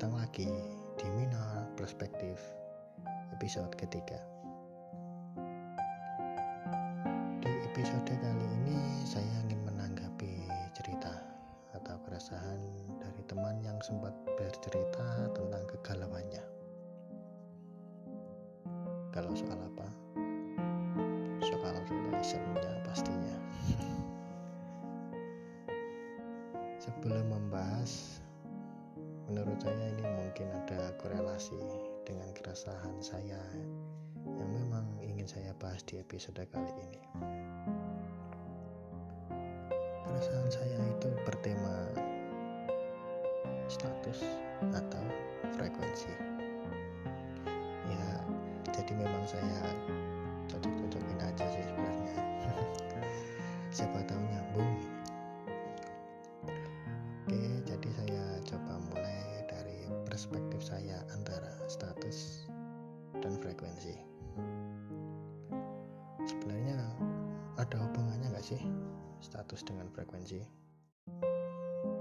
[0.00, 0.48] datang lagi
[0.96, 2.40] di Minor Perspektif
[3.36, 4.16] episode ketiga.
[7.44, 11.12] Di episode kali ini saya ingin menanggapi cerita
[11.76, 12.64] atau keresahan
[12.96, 16.44] dari teman yang sempat bercerita tentang kegalauannya.
[19.12, 19.88] Kalau soal apa?
[21.44, 23.36] Soal relationnya pastinya.
[26.88, 28.09] Sebelum membahas
[29.60, 31.60] saya ini mungkin ada korelasi
[32.08, 33.40] dengan keresahan saya
[34.24, 37.00] yang memang ingin saya bahas di episode kali ini.
[40.08, 41.92] Keresahan saya itu bertema
[43.68, 44.24] status
[44.72, 45.04] atau
[45.54, 46.30] frekuensi.
[48.80, 49.60] Jadi memang saya
[60.20, 62.44] perspektif saya antara status
[63.24, 63.96] dan frekuensi.
[66.28, 66.76] Sebenarnya
[67.56, 68.60] ada hubungannya nggak sih
[69.24, 70.44] status dengan frekuensi?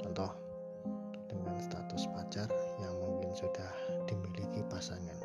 [0.03, 0.36] Contoh
[1.31, 2.52] dengan status pacar
[2.84, 3.72] yang mungkin sudah
[4.03, 5.16] dimiliki pasangan.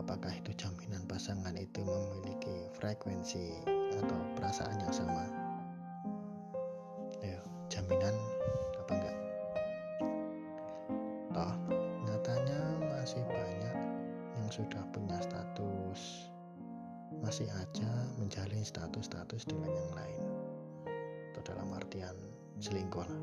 [0.00, 3.52] Apakah itu jaminan pasangan itu memiliki frekuensi
[4.00, 5.45] atau perasaan yang sama
[22.60, 23.22] selingkuh lah.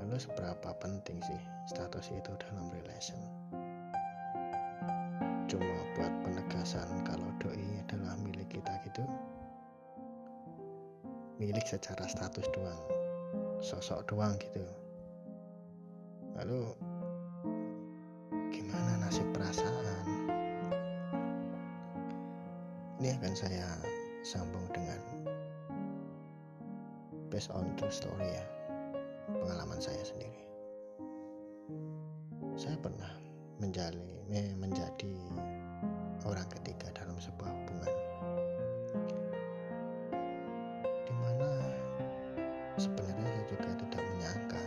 [0.00, 3.20] Lalu seberapa penting sih status itu dalam relation?
[5.48, 9.04] Cuma buat penegasan kalau doi adalah milik kita gitu?
[11.36, 12.80] Milik secara status doang
[13.62, 14.66] sosok doang gitu.
[16.34, 16.74] Lalu
[18.50, 20.06] gimana nasib perasaan?
[22.98, 23.66] Ini akan saya
[24.26, 25.11] sambung dengan
[27.32, 28.44] based on true story ya.
[29.32, 30.44] Pengalaman saya sendiri.
[32.60, 33.08] Saya pernah
[33.56, 34.04] menjalin
[34.60, 35.16] menjadi
[36.28, 37.94] orang ketiga dalam sebuah hubungan.
[41.08, 41.50] Di mana
[42.76, 44.62] sebenarnya saya juga tidak menyangka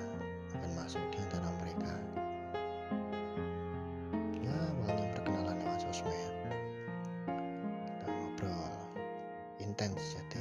[0.58, 1.94] akan masuk di antara mereka.
[4.42, 6.34] Ya awalnya perkenalan lewat sosmed.
[7.86, 8.74] Kita ngobrol
[9.62, 10.35] intens chatting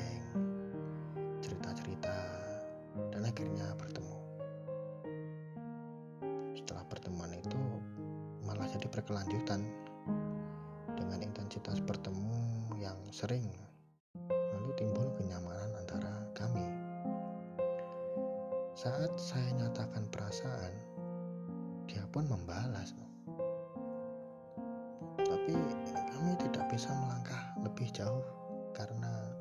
[9.05, 9.61] berkelanjutan
[10.97, 12.41] dengan intensitas bertemu
[12.81, 13.45] yang sering
[14.33, 16.65] lalu timbul kenyamanan antara kami.
[18.73, 20.73] Saat saya nyatakan perasaan
[21.85, 22.97] dia pun membalas
[25.21, 25.53] tapi
[26.09, 28.25] kami tidak bisa melangkah lebih jauh
[28.73, 29.37] karena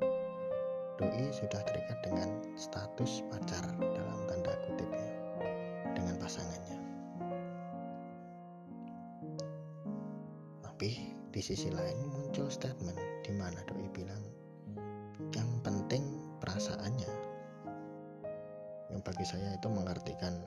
[1.00, 5.08] doi sudah terikat dengan status pacar dalam tanda kutipnya
[5.96, 6.73] dengan pasangannya
[10.84, 11.00] Tapi
[11.32, 14.20] di sisi lain muncul statement di mana doi bilang
[15.32, 16.04] yang penting
[16.44, 17.08] perasaannya.
[18.92, 20.44] Yang bagi saya itu mengartikan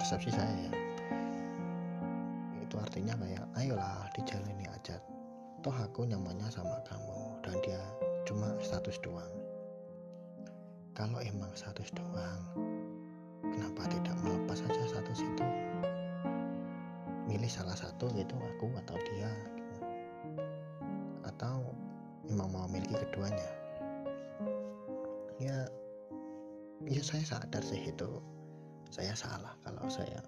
[0.00, 0.72] persepsi saya ya.
[2.64, 4.96] Itu artinya kayak ayolah dijalani aja.
[5.60, 7.84] Toh aku nyamannya sama kamu dan dia
[8.24, 9.34] cuma status doang.
[10.96, 12.48] Kalau emang status doang,
[13.44, 15.69] kenapa tidak melepas saja status itu?
[17.30, 19.78] Milih salah satu gitu aku atau dia gitu.
[21.22, 21.62] atau
[22.26, 23.50] memang mau miliki keduanya.
[25.38, 25.70] Ya
[26.90, 28.10] ya saya sadar sih itu.
[28.90, 30.18] Saya salah kalau saya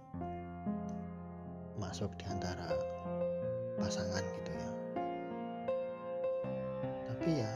[1.75, 2.70] masuk di antara
[3.82, 4.70] pasangan gitu ya.
[7.10, 7.52] Tapi ya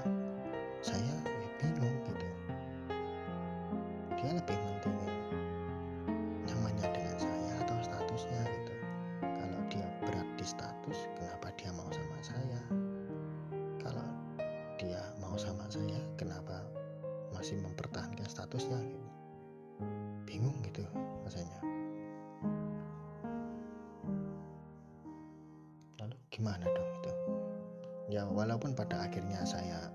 [28.17, 29.93] ya walaupun pada akhirnya saya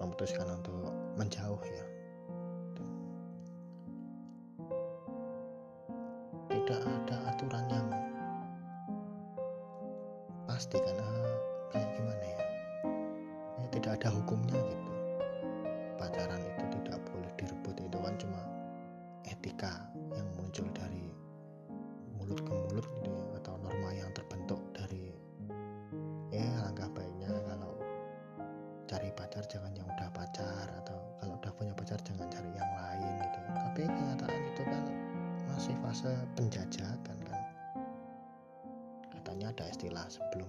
[0.00, 0.88] memutuskan untuk
[1.20, 1.84] menjauh ya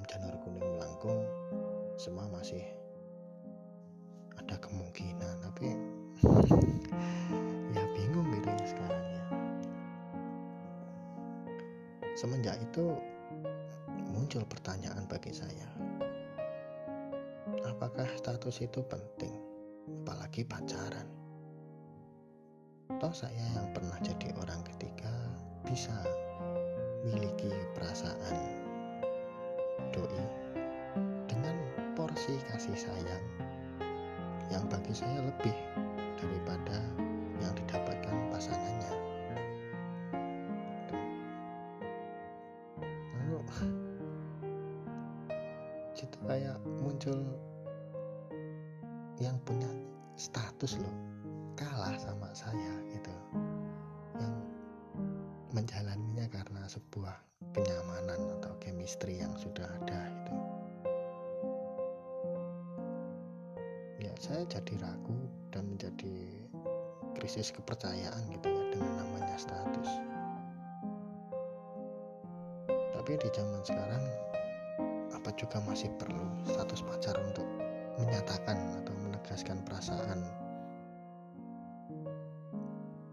[0.07, 1.23] janur kuning melengkung
[1.95, 2.63] semua masih
[4.39, 5.77] ada kemungkinan tapi
[7.75, 9.23] ya bingung gitu ya sekarang ya.
[12.13, 12.94] Semenjak itu
[14.13, 15.67] muncul pertanyaan bagi saya
[17.83, 19.35] apakah status itu penting
[20.07, 21.03] apalagi pacaran?
[22.95, 25.11] Toh saya yang pernah jadi orang ketiga
[25.67, 25.91] bisa
[27.03, 28.62] miliki perasaan
[29.93, 30.23] doi
[31.29, 31.55] dengan
[31.93, 33.25] porsi kasih sayang
[34.49, 35.55] yang bagi saya lebih
[36.17, 36.77] daripada
[37.41, 38.93] yang didapatkan pasangannya.
[43.13, 43.39] Lalu
[45.93, 47.17] situ kayak muncul
[49.21, 49.69] yang punya
[50.17, 50.95] status loh
[51.53, 53.13] kalah sama saya gitu
[54.17, 54.33] yang
[55.53, 57.13] menjalaninya karena sebuah
[57.53, 60.35] kenyamanan atau chemistry yang sudah ada itu
[64.03, 65.15] ya saya jadi ragu
[65.53, 66.44] dan menjadi
[67.15, 69.89] krisis kepercayaan gitu ya dengan namanya status.
[72.67, 74.03] Tapi di zaman sekarang
[75.13, 77.47] apa juga masih perlu status pacar untuk
[78.01, 80.19] menyatakan atau menegaskan perasaan?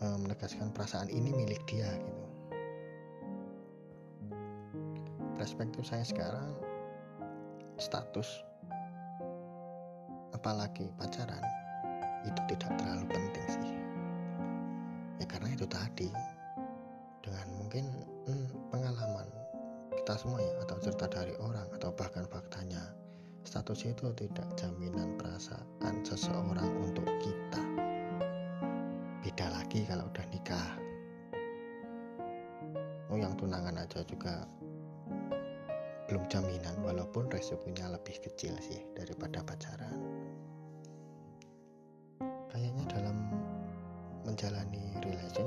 [0.00, 2.19] E, menegaskan perasaan ini milik dia gitu
[5.40, 6.52] perspektif saya sekarang
[7.81, 8.44] status
[10.37, 11.40] apalagi pacaran
[12.28, 13.72] itu tidak terlalu penting sih.
[15.16, 16.12] Ya karena itu tadi
[17.25, 17.88] dengan mungkin
[18.28, 19.25] hmm, pengalaman
[19.96, 22.92] kita semua ya atau cerita dari orang atau bahkan faktanya
[23.48, 27.64] status itu tidak jaminan perasaan seseorang untuk kita.
[29.25, 30.70] Beda lagi kalau udah nikah.
[33.08, 34.44] Oh yang tunangan aja juga
[36.10, 39.94] belum jaminan walaupun resikonya lebih kecil sih daripada pacaran.
[42.50, 43.30] Kayaknya dalam
[44.26, 45.46] menjalani relation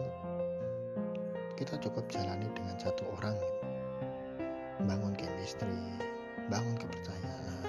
[1.60, 3.60] kita cukup jalani dengan satu orang gitu.
[4.88, 6.00] bangun chemistry
[6.48, 7.68] bangun kepercayaan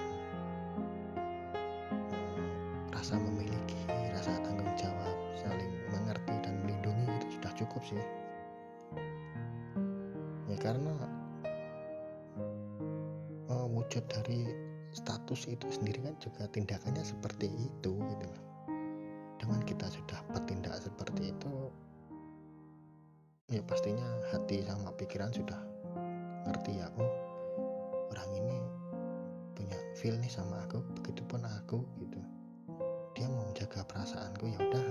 [2.95, 8.05] rasa memiliki rasa tanggung jawab saling mengerti dan melindungi itu sudah cukup sih.
[10.47, 11.14] Ya karena
[14.09, 14.49] dari
[14.95, 18.45] status itu sendiri kan juga tindakannya seperti itu gitu loh.
[19.39, 21.53] Dengan kita sudah bertindak seperti itu
[23.53, 25.61] ya pastinya hati sama pikiran sudah
[26.49, 27.13] ngerti ya oh
[28.09, 28.59] orang ini
[29.53, 32.21] punya feel nih sama aku begitupun aku gitu.
[33.15, 34.84] Dia mau jaga perasaanku ya udah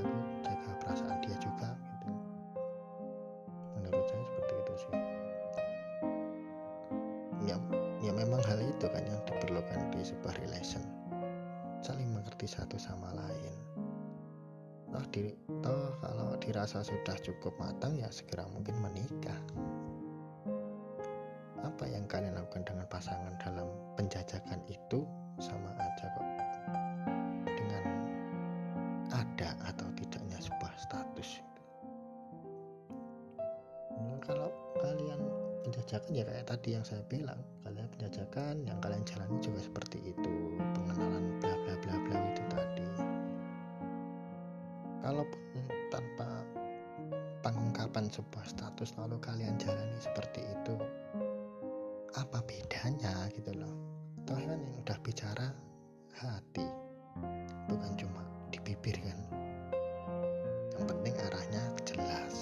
[8.84, 10.84] itu kan yang diperlukan di sebuah relation.
[11.80, 13.56] Saling mengerti satu sama lain.
[14.92, 15.32] Toh di
[15.64, 19.40] toh kalau dirasa sudah cukup matang ya segera mungkin menikah.
[21.64, 25.08] Apa yang kalian lakukan dengan pasangan dalam penjajakan itu
[25.40, 26.28] sama aja kok.
[27.56, 27.84] Dengan
[29.16, 31.40] ada atau tidaknya sebuah status.
[34.28, 34.52] Kalau
[34.84, 35.24] kalian
[35.64, 37.40] penjajakan ya kayak tadi yang saya bilang
[38.04, 40.36] penjajakan yang kalian jalani juga seperti itu.
[40.76, 42.88] Pengenalan bla bla bla bla itu tadi.
[45.00, 46.44] Kalaupun tanpa
[47.40, 50.76] pengungkapan sebuah status lalu kalian jalani seperti itu
[52.20, 53.72] apa bedanya gitu loh?
[54.28, 55.48] Toh kan yang udah bicara
[56.20, 56.68] hati
[57.72, 59.20] bukan cuma di bibir kan?
[60.76, 62.33] Yang penting arahnya jelas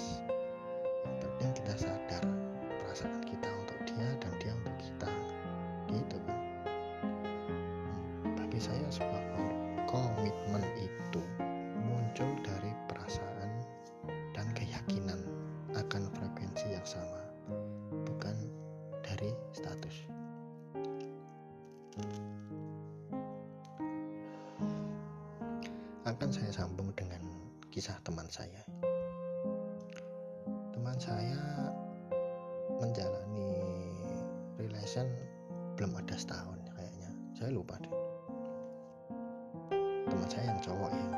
[31.02, 31.34] saya
[32.78, 33.58] menjalani
[34.54, 35.10] relation
[35.74, 37.10] belum ada setahun kayaknya.
[37.34, 37.90] Saya lupa deh.
[40.06, 41.08] Teman saya yang cowok ya.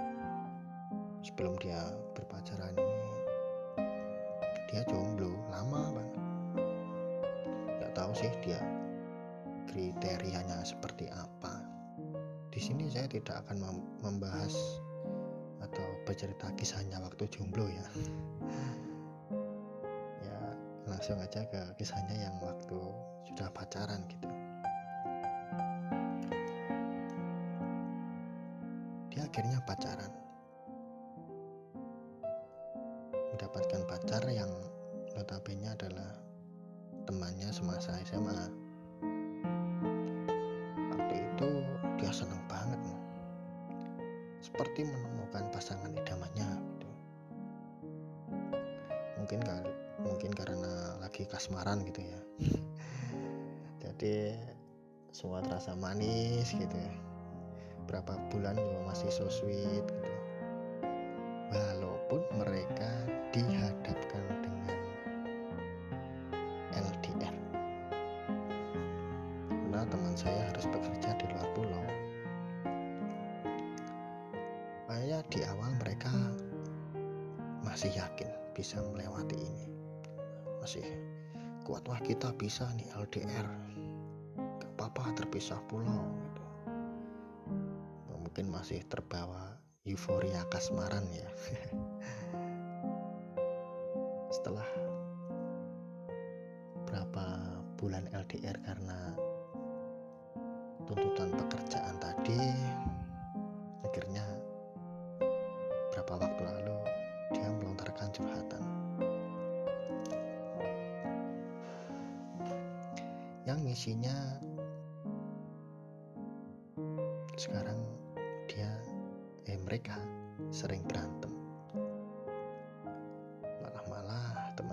[1.21, 1.81] Sebelum dia
[2.17, 3.13] berpacaran ini
[4.73, 6.21] dia jomblo lama banget.
[7.77, 8.65] Nggak tahu sih dia
[9.69, 11.61] kriterianya seperti apa.
[12.49, 14.57] Di sini saya tidak akan membahas
[15.61, 17.85] atau bercerita kisahnya waktu jomblo ya ya
[21.05, 22.81] langsung aja ke kisahnya yang waktu
[23.29, 24.25] sudah pacaran gitu.
[29.13, 30.09] Dia akhirnya pacaran.
[33.37, 34.49] Mendapatkan pacar yang
[35.13, 36.17] notabene adalah
[37.05, 38.65] temannya semasa SMA
[42.15, 42.79] senang banget
[44.39, 46.04] seperti menemukan pasangan idamannya
[51.45, 52.21] kasmaran gitu ya.
[53.85, 54.33] Jadi
[55.13, 56.93] semua terasa manis gitu ya.
[57.85, 60.13] Berapa bulan juga masih so sweet gitu.
[61.53, 62.89] Walaupun mereka
[63.29, 64.81] dihadapkan dengan
[66.81, 67.37] LDR
[69.53, 71.85] karena teman saya harus bekerja di luar pulau.
[74.89, 76.09] Kayaknya di awal mereka
[77.61, 79.69] masih yakin bisa melewati ini.
[80.65, 81.14] Masih
[81.65, 83.49] kuat wah kita bisa nih LDR.
[84.61, 86.45] Gak apa-apa terpisah pulau gitu.
[88.13, 89.57] Mungkin masih terbawa
[89.89, 91.25] euforia kasmaran ya.
[94.37, 94.69] Setelah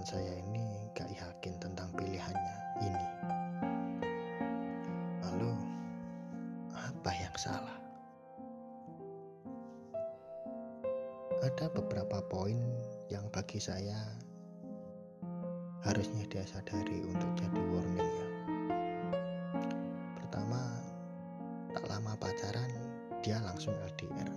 [0.01, 0.65] Teman saya ini
[0.97, 3.05] gak yakin tentang pilihannya ini.
[5.21, 5.53] Lalu
[6.73, 7.77] apa yang salah?
[11.45, 12.57] ada beberapa poin
[13.13, 14.01] yang bagi saya
[15.85, 18.27] harusnya dia sadari untuk jadi warning ya.
[20.17, 20.81] Pertama,
[21.77, 22.73] tak lama pacaran
[23.21, 24.30] dia langsung LDR.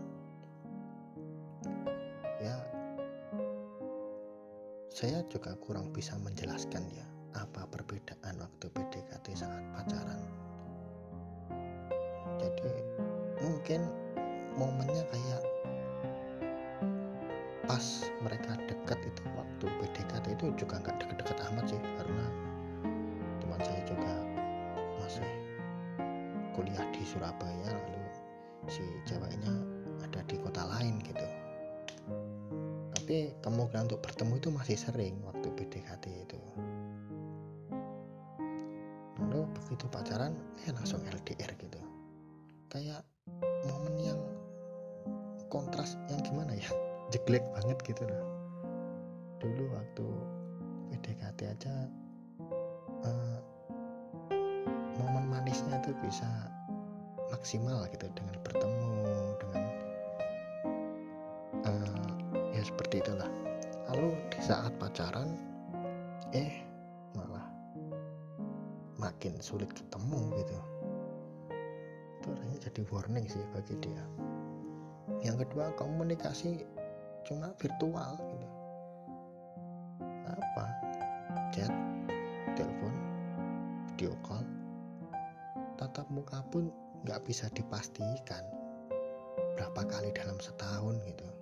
[4.94, 7.02] Saya juga kurang bisa menjelaskan ya
[7.34, 10.22] apa perbedaan waktu PDKT saat pacaran.
[12.38, 12.70] Jadi
[13.42, 13.90] mungkin
[14.54, 15.42] momennya kayak
[17.66, 22.26] pas mereka dekat itu waktu PDKT itu juga nggak deket-deket amat sih karena
[23.42, 24.14] teman saya juga
[25.02, 25.30] masih
[26.54, 28.06] kuliah di Surabaya lalu
[28.70, 29.58] si ceweknya
[30.06, 31.43] ada di kota lain gitu
[33.04, 36.40] tapi kemungkinan untuk bertemu itu masih sering waktu PDKT itu.
[39.20, 40.32] Lalu begitu pacaran
[40.64, 41.76] eh langsung LDR gitu.
[42.72, 43.04] Kayak
[43.68, 44.16] momen yang
[45.52, 46.64] kontras yang gimana ya?
[47.12, 48.24] Jeglek banget gitu loh.
[49.36, 50.06] Dulu waktu
[50.96, 51.74] PDKT aja
[53.04, 53.38] uh,
[54.96, 56.48] momen manisnya itu bisa
[57.28, 58.96] maksimal gitu dengan bertemu
[59.44, 59.73] dengan ya
[62.64, 63.28] seperti itulah.
[63.92, 65.36] Lalu di saat pacaran
[66.32, 66.64] eh
[67.12, 67.44] malah
[68.96, 70.58] makin sulit ketemu gitu.
[72.18, 74.04] Itu rasanya jadi warning sih bagi dia.
[75.20, 76.64] Yang kedua komunikasi
[77.28, 78.48] cuma virtual gitu.
[80.24, 80.66] Apa?
[81.52, 81.72] Chat
[82.56, 82.94] telepon
[83.92, 84.44] video call.
[85.76, 86.72] Tatap muka pun
[87.04, 88.40] nggak bisa dipastikan
[89.54, 91.33] berapa kali dalam setahun gitu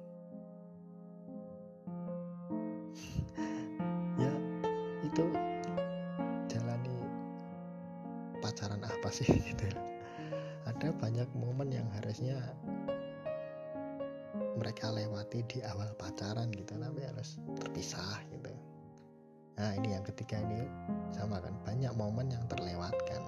[14.62, 16.78] mereka lewati di awal pacaran gitu.
[16.78, 18.54] Tapi harus terpisah gitu.
[19.58, 20.62] Nah ini yang ketiga ini.
[21.10, 23.20] Sama kan banyak momen yang terlewatkan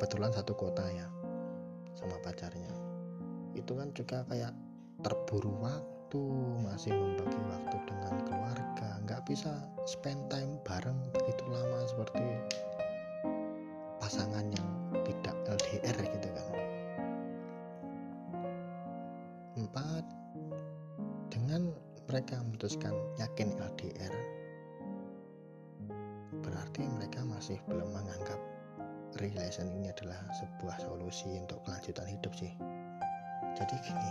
[0.00, 1.04] kebetulan satu kota ya
[1.92, 2.72] sama pacarnya.
[3.52, 4.56] Itu kan juga kayak
[5.04, 6.24] terburu waktu
[6.64, 8.96] masih membagi waktu dengan keluarga.
[9.04, 9.52] Nggak bisa
[9.84, 12.24] spend time bareng begitu lama seperti
[14.00, 14.68] pasangan yang
[15.04, 16.48] tidak LDR gitu kan.
[19.60, 20.04] Empat
[21.28, 21.76] dengan
[22.08, 24.16] mereka memutuskan yakin LDR
[26.40, 28.40] berarti mereka masih belum menganggap
[29.18, 32.52] relation ini adalah sebuah solusi untuk kelanjutan hidup sih.
[33.58, 34.10] Jadi gini.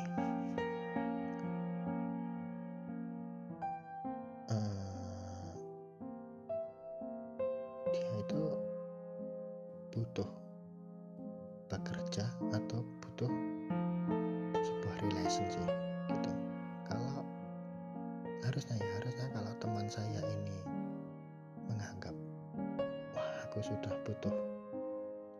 [4.51, 5.53] Uh,
[7.95, 8.41] dia itu
[9.95, 10.29] butuh
[11.71, 13.31] bekerja atau butuh
[14.59, 15.69] sebuah relation sih
[16.11, 16.31] gitu.
[16.89, 17.23] Kalau
[18.43, 20.59] harusnya ya harusnya kalau teman saya ini
[21.69, 22.15] menganggap
[23.13, 24.48] wah aku sudah butuh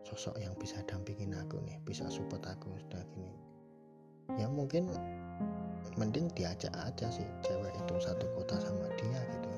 [0.04, 3.34] sosok yang bisa dampingin aku nih bisa support aku sudah gini.
[4.38, 4.90] Ya mungkin
[5.98, 9.50] mending diajak aja sih cewek itu satu kota sama dia gitu.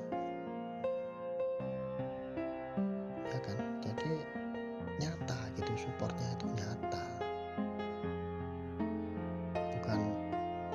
[3.29, 3.59] Ya kan?
[3.85, 4.11] Jadi
[4.97, 7.05] nyata gitu supportnya itu nyata.
[9.55, 10.01] Bukan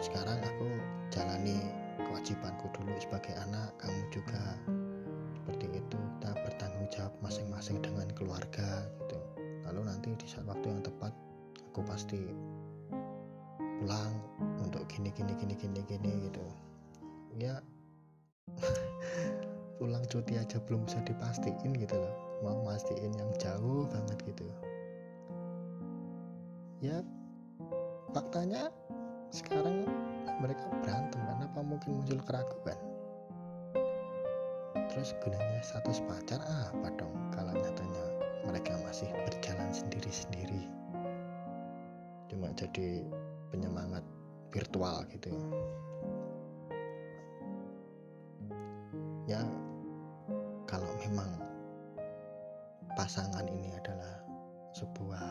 [0.03, 0.67] sekarang aku
[1.09, 1.57] jalani
[1.97, 4.41] kewajibanku dulu sebagai anak kamu juga
[5.33, 5.97] seperti itu.
[6.17, 7.96] Kita bertanggung jawab masing-masing dengan
[10.27, 11.15] saat waktu yang tepat
[11.71, 12.19] aku pasti
[13.79, 14.11] pulang
[14.59, 16.43] untuk gini gini gini gini gini gitu.
[17.39, 17.63] Ya
[19.79, 22.15] pulang cuti aja belum bisa dipastiin gitu loh.
[22.43, 24.45] Mau mastiin yang jauh banget gitu.
[26.83, 26.99] Ya
[28.11, 28.67] faktanya
[29.31, 29.87] sekarang
[30.43, 31.39] mereka berantem kan?
[31.47, 32.79] Apa mungkin muncul keraguan?
[34.91, 38.16] Terus gunanya status pacar apa dong kalau nyatanya
[38.47, 40.63] mereka masih berjalan sendiri-sendiri.
[42.31, 43.03] Cuma jadi
[43.51, 44.03] penyemangat
[44.55, 45.35] virtual gitu
[49.27, 49.43] ya.
[50.67, 51.31] Kalau memang
[52.95, 54.23] pasangan ini adalah
[54.75, 55.27] sebuah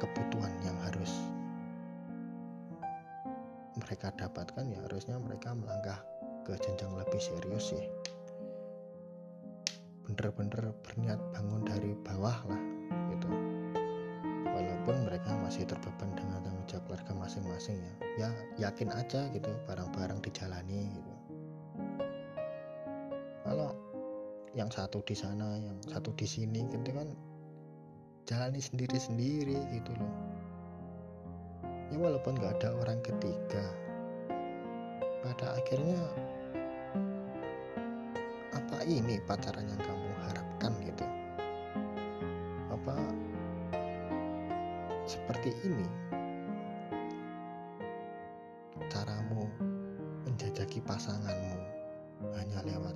[0.00, 1.12] kebutuhan yang harus
[3.76, 6.00] mereka dapatkan ya harusnya mereka melangkah
[6.44, 7.84] ke jenjang lebih serius sih
[10.06, 12.62] bener-bener berniat bangun dari bawah lah
[13.10, 13.28] gitu.
[14.46, 17.94] Walaupun mereka masih terbeban dengan tanggung jawab keluarga masing-masing ya.
[18.16, 18.28] Ya
[18.70, 21.12] yakin aja gitu barang-barang dijalani gitu.
[23.42, 23.74] Kalau
[24.56, 27.12] yang satu di sana yang satu di sini gitu kan
[28.24, 30.14] jalani sendiri-sendiri gitu loh.
[31.90, 33.62] Ya walaupun nggak ada orang ketiga
[35.26, 35.98] pada akhirnya
[38.86, 41.06] ini pacaran yang kamu harapkan gitu.
[42.70, 42.94] Apa
[45.02, 45.86] seperti ini
[48.86, 49.50] caramu
[50.22, 51.58] menjajaki pasanganmu
[52.38, 52.94] hanya lewat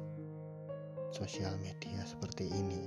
[1.10, 2.86] sosial media seperti ini?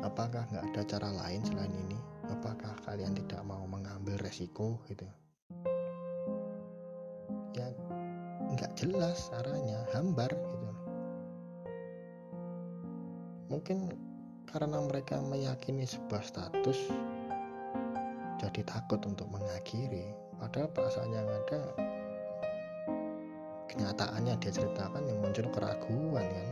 [0.00, 2.00] Apakah nggak ada cara lain selain ini?
[2.32, 5.04] Apakah kalian tidak mau mengambil resiko gitu?
[7.52, 7.68] Ya
[8.56, 10.32] nggak jelas arahnya hambar
[13.56, 13.88] mungkin
[14.44, 16.76] karena mereka meyakini sebuah status
[18.36, 20.12] jadi takut untuk mengakhiri.
[20.36, 21.60] Padahal perasaan yang ada
[23.72, 26.50] kenyataannya dia ceritakan yang muncul keraguan kan?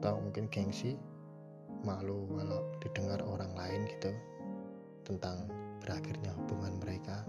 [0.00, 0.96] Atau mungkin gengsi
[1.84, 4.16] malu kalau didengar orang lain gitu
[5.04, 5.44] tentang
[5.84, 7.20] berakhirnya hubungan mereka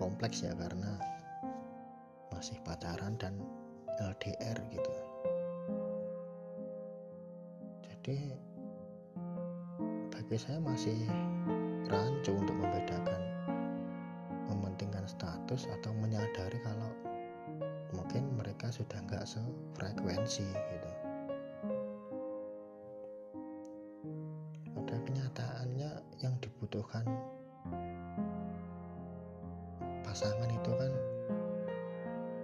[0.00, 0.96] kompleks ya karena
[2.32, 3.36] masih pacaran dan
[4.00, 4.92] LDR gitu.
[7.84, 8.32] Jadi
[10.08, 10.96] bagi saya masih
[11.92, 13.20] rancu untuk membedakan
[14.48, 16.88] mementingkan status atau menyadari kalau
[17.92, 20.90] mungkin mereka sudah nggak sefrekuensi gitu.
[24.72, 25.90] Pada kenyataannya
[26.24, 27.04] yang dibutuhkan
[30.20, 30.92] pasangan itu kan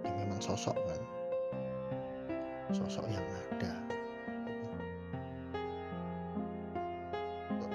[0.01, 1.01] ya memang sosok kan.
[2.73, 3.69] Sosok yang ada.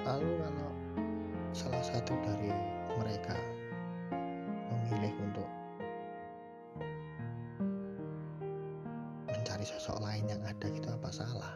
[0.03, 0.71] Lalu kalau
[1.55, 2.51] salah satu dari
[2.99, 3.39] mereka
[4.75, 5.47] memilih untuk
[9.31, 11.55] mencari sosok lain yang ada gitu apa salah?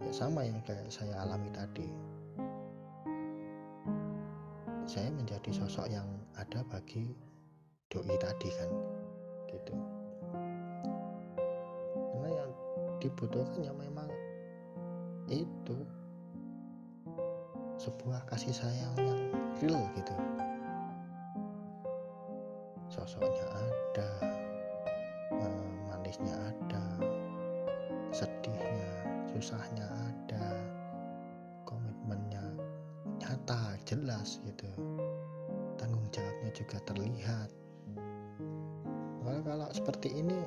[0.00, 1.84] Ya sama yang kayak saya alami tadi.
[4.88, 6.08] Saya menjadi sosok yang
[6.64, 7.12] bagi
[7.92, 8.70] doi tadi kan
[9.50, 9.74] gitu.
[11.92, 12.50] Karena yang
[13.02, 14.08] dibutuhkan ya memang
[15.28, 15.78] itu
[17.76, 19.22] sebuah kasih sayang yang
[19.60, 20.14] real gitu.
[22.88, 24.10] Sosoknya ada
[25.36, 26.84] eh, manisnya ada
[28.14, 28.88] sedihnya
[29.36, 30.44] susahnya ada
[31.68, 32.40] komitmennya
[33.20, 34.70] nyata jelas gitu
[36.06, 37.50] tanggung jawabnya juga terlihat.
[39.26, 40.38] Kalau, kalau seperti ini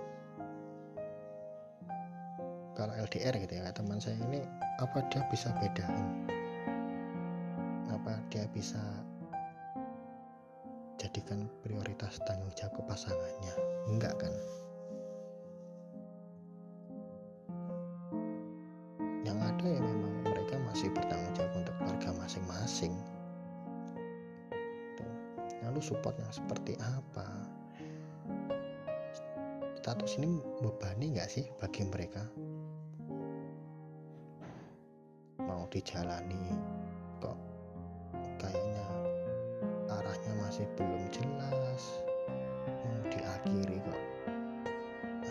[2.80, 4.40] kalau LDR gitu ya teman saya ini
[4.80, 6.08] apa dia bisa bedain?
[7.92, 8.80] Apa dia bisa
[10.96, 13.54] jadikan prioritas tanggung jawab ke pasangannya?
[13.92, 14.32] Enggak kan?
[19.28, 22.96] Yang ada ya memang mereka masih bertanggung jawab untuk keluarga masing-masing
[25.80, 27.24] lalu supportnya seperti apa?
[29.80, 32.20] Status ini membebani nggak sih bagi mereka?
[35.40, 36.52] Mau dijalani
[37.24, 37.40] kok
[38.44, 38.88] kayaknya
[39.88, 42.04] arahnya masih belum jelas.
[42.68, 44.02] Mau diakhiri kok.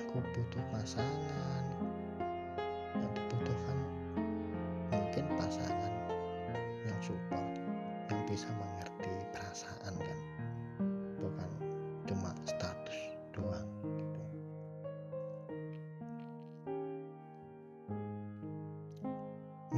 [0.01, 1.68] Aku butuh pasangan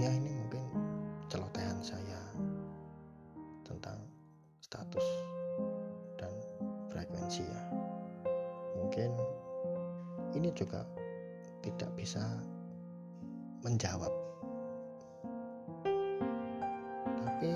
[0.01, 0.65] ya ini mungkin
[1.29, 2.21] celotehan saya
[3.69, 4.01] tentang
[4.65, 5.05] status
[6.17, 6.33] dan
[6.89, 7.63] frekuensi ya.
[8.81, 9.13] Mungkin
[10.33, 10.89] ini juga
[11.61, 12.25] tidak bisa
[13.61, 14.09] menjawab.
[17.21, 17.53] Tapi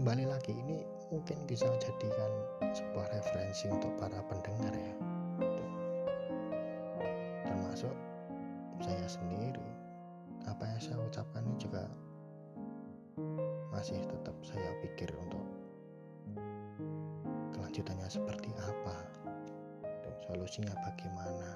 [0.00, 0.80] kembali lagi ini
[1.12, 2.32] mungkin bisa jadikan
[2.72, 4.94] sebuah referensi untuk para pendengar ya.
[7.44, 7.92] Termasuk
[8.80, 9.61] saya sendiri
[10.82, 11.86] saya ucapkan ini juga
[13.70, 15.46] masih tetap saya pikir untuk
[17.54, 18.98] kelanjutannya seperti apa
[19.86, 21.50] dan solusinya bagaimana.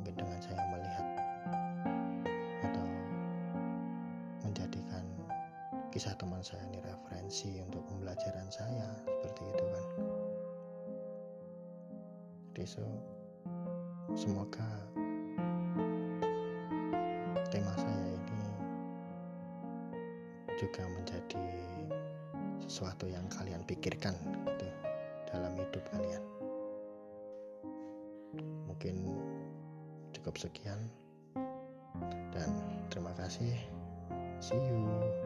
[0.00, 1.06] Mungkin dengan saya melihat
[2.64, 2.86] atau
[4.40, 5.04] menjadikan
[5.92, 9.86] kisah teman saya ini referensi untuk pembelajaran saya seperti itu kan.
[12.56, 12.84] Jadi so
[14.16, 14.91] semoga
[20.62, 21.42] juga menjadi
[22.62, 24.14] sesuatu yang kalian pikirkan
[24.46, 24.70] gitu
[25.26, 26.22] dalam hidup kalian.
[28.70, 28.96] Mungkin
[30.14, 30.78] cukup sekian
[32.30, 32.50] dan
[32.94, 33.58] terima kasih.
[34.38, 35.21] See you